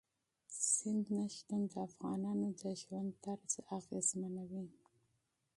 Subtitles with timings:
[0.71, 4.65] سمندر نه شتون د افغانانو د ژوند طرز اغېزمنوي.